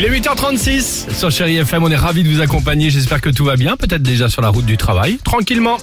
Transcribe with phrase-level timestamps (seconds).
[0.00, 3.44] Il est 8h36 sur Chéri FM, on est ravis de vous accompagner, j'espère que tout
[3.44, 5.18] va bien, peut-être déjà sur la route du travail.
[5.24, 5.76] Tranquillement,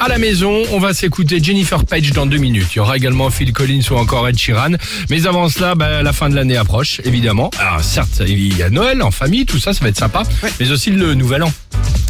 [0.00, 2.66] à la maison, on va s'écouter Jennifer Page dans deux minutes.
[2.74, 4.72] Il y aura également Phil Collins ou encore Ed Sheeran.
[5.10, 7.52] Mais avant cela, bah, la fin de l'année approche, évidemment.
[7.60, 10.24] Alors certes, il y a Noël en famille, tout ça, ça va être sympa,
[10.58, 11.52] mais aussi le Nouvel An.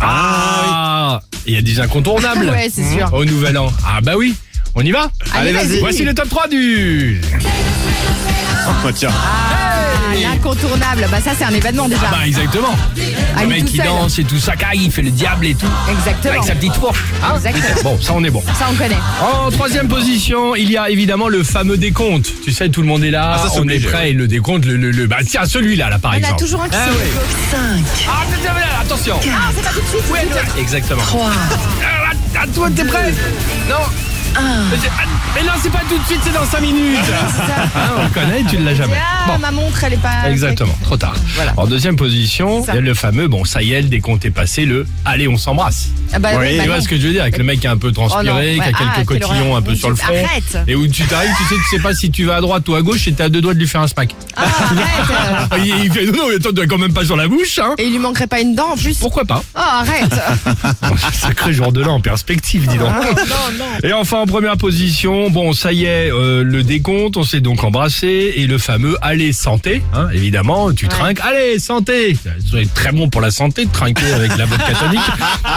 [0.01, 3.13] Ah, il y a des incontournables Ouais, c'est sûr.
[3.13, 3.71] au Nouvel An.
[3.87, 4.35] Ah bah oui,
[4.75, 5.81] on y va Allez, vas-y.
[5.81, 7.21] Voici le top 3 du...
[8.85, 9.11] Oh, tiens.
[9.13, 10.32] Ah,
[11.11, 12.03] Bah ça c'est un événement déjà.
[12.07, 12.75] Ah bah exactement.
[13.37, 15.67] Ah, le mec qui danse et tout ça, car il fait le diable et tout.
[15.91, 16.33] Exactement.
[16.35, 17.03] Avec sa petite fourche.
[17.23, 17.35] hein.
[17.45, 17.91] Exactement.
[17.95, 18.43] Bon, ça on est bon.
[18.59, 18.97] Ça on connaît.
[19.21, 22.31] En troisième position, il y a évidemment le fameux décompte.
[22.45, 24.29] Tu sais, tout le monde est là, Ah, ça, on obligé, est prêt, et le
[24.29, 26.39] décompte, le, le, le- bah tiens, celui-là, là, par On a exemple.
[26.39, 27.11] toujours un qui Ah, se oui.
[27.17, 27.19] Ah,
[27.51, 27.59] tiens,
[27.97, 29.17] tiens, tiens, attention.
[29.27, 30.59] Ah, c'est pas tout de suite.
[30.59, 31.03] Exactement.
[31.15, 33.13] Ah, à toi, t'es prêt?
[33.69, 33.77] Non.
[34.71, 35.03] Mais, c'est- ah,
[35.35, 36.99] mais non, c'est pas tout de suite, c'est dans 5 minutes.
[36.99, 38.97] Hein, on le connaît, tu ne l'as jamais.
[39.01, 39.39] Ah, Bon.
[39.39, 40.29] ma montre elle est pas.
[40.29, 41.15] Exactement, trop tard.
[41.37, 41.53] Voilà.
[41.57, 44.31] En deuxième position, il y a le fameux, bon, ça y est, le décompte est
[44.31, 45.89] passé, le allez, on s'embrasse.
[46.13, 46.83] Ah bah, Oui, bah tu vois non.
[46.83, 48.55] ce que je veux dire Avec le mec qui est un peu transpiré, Oh ouais.
[48.57, 50.13] qui a quelques Ah, cotillons un peu sur le front.
[50.13, 50.59] arrête.
[50.67, 52.75] Et où tu t'arrives, tu sais, tu sais pas si tu vas à droite ou
[52.75, 54.15] à gauche et t'es à deux doigts de lui faire un smack.
[54.37, 55.49] Ah, arrête.
[55.53, 57.59] Ah, il, il fait non, non, mais attends, tu quand même pas sur la bouche,
[57.59, 58.99] hein Et il lui manquerait pas une dent en plus.
[58.99, 60.13] Pourquoi pas Oh, arrête.
[61.13, 62.89] Sacré jour de l'an en perspective, dis donc.
[62.93, 63.65] Ah, non, non.
[63.85, 67.65] Et enfin en première position, bon ça y est, euh, le décompte, on s'est donc
[67.65, 72.17] embrassé et le fameux allez santé, hein, évidemment, tu trinques, allez santé.
[72.49, 75.01] C'est très bon pour la santé de trinquer avec la vodka tonique.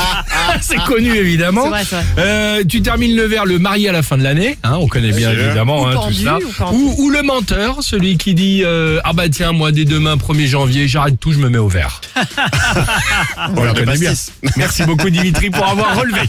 [0.61, 1.69] c'est connu évidemment.
[1.69, 2.03] Vrai, vrai.
[2.17, 5.11] Euh, tu termines le verre le marié à la fin de l'année, hein, on connaît
[5.11, 6.37] bien évidemment Ou hein, tout ça.
[6.37, 6.77] ou pendu.
[6.77, 10.47] Ou, ou le menteur, celui qui dit euh, ah bah tiens moi dès demain 1er
[10.47, 11.69] janvier j'arrête tout, je me mets au
[13.55, 14.13] on Verre connaît bien.
[14.57, 16.21] Merci beaucoup Dimitri pour avoir relevé.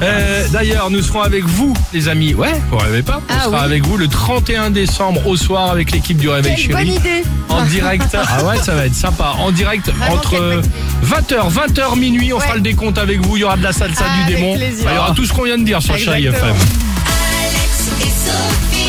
[0.52, 2.32] D'ailleurs, nous serons avec vous, les amis.
[2.34, 3.64] Ouais, vous rêvez pas On Ah sera oui.
[3.64, 6.96] avec vous le 31 décembre au soir avec l'équipe du Réveil Quelle bonne Chéri.
[6.96, 7.22] idée.
[7.48, 8.04] En direct.
[8.28, 9.34] Ah ouais, ça va être sympa.
[9.38, 10.68] En direct Vraiment, entre quelle bonne idée.
[11.04, 12.42] 20h, 20h minuit, on Ouais.
[12.42, 13.36] fera le décompte avec vous.
[13.36, 14.54] Il y aura de la salsa du Avec démon.
[14.56, 14.88] plaisir.
[14.90, 16.26] Il y aura tout ce qu'on vient de dire sur Chéri.
[16.26, 16.42] FM.
[16.44, 18.85] Alex et Sophie.